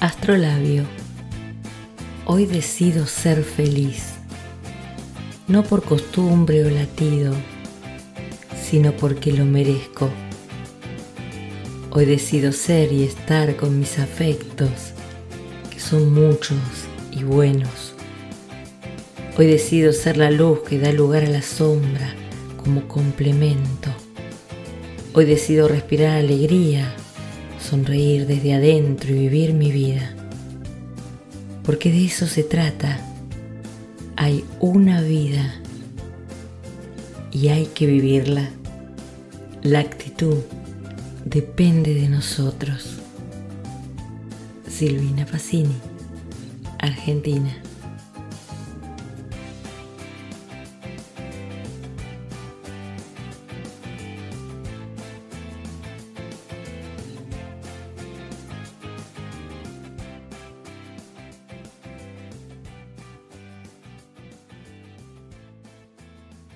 Astrolabio. 0.00 0.84
Hoy 2.24 2.46
decido 2.46 3.04
ser 3.06 3.42
feliz, 3.42 4.12
no 5.48 5.64
por 5.64 5.82
costumbre 5.82 6.64
o 6.64 6.70
latido, 6.70 7.34
sino 8.62 8.92
porque 8.92 9.32
lo 9.32 9.44
merezco. 9.44 10.08
Hoy 11.90 12.04
decido 12.04 12.52
ser 12.52 12.92
y 12.92 13.02
estar 13.02 13.56
con 13.56 13.80
mis 13.80 13.98
afectos, 13.98 14.70
que 15.68 15.80
son 15.80 16.14
muchos 16.14 16.60
y 17.10 17.24
buenos. 17.24 17.94
Hoy 19.36 19.46
decido 19.48 19.92
ser 19.92 20.16
la 20.16 20.30
luz 20.30 20.60
que 20.60 20.78
da 20.78 20.92
lugar 20.92 21.24
a 21.24 21.28
la 21.28 21.42
sombra 21.42 22.14
como 22.62 22.86
complemento. 22.86 23.90
Hoy 25.12 25.24
decido 25.24 25.66
respirar 25.66 26.18
alegría 26.18 26.94
sonreír 27.60 28.26
desde 28.26 28.54
adentro 28.54 29.10
y 29.10 29.18
vivir 29.18 29.54
mi 29.54 29.70
vida. 29.72 30.14
Porque 31.64 31.90
de 31.90 32.04
eso 32.04 32.26
se 32.26 32.42
trata. 32.42 32.98
Hay 34.16 34.44
una 34.60 35.00
vida 35.02 35.54
y 37.30 37.48
hay 37.48 37.66
que 37.66 37.86
vivirla. 37.86 38.48
La 39.62 39.80
actitud 39.80 40.38
depende 41.24 41.94
de 41.94 42.08
nosotros. 42.08 42.96
Silvina 44.68 45.26
Pacini, 45.26 45.76
Argentina. 46.78 47.56